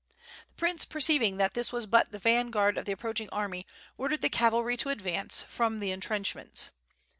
The 0.47 0.53
prince 0.57 0.83
perceiving 0.83 1.37
that 1.37 1.53
this 1.53 1.71
was 1.71 1.85
but 1.85 2.11
the 2.11 2.17
vanguard 2.17 2.75
of 2.75 2.85
the 2.85 2.91
approaching 2.91 3.29
army 3.29 3.67
ordered 3.99 4.23
the 4.23 4.29
cavalry 4.31 4.75
to 4.77 4.89
advance 4.89 5.43
from 5.43 5.79
the 5.79 5.91
entrenchments. 5.91 6.71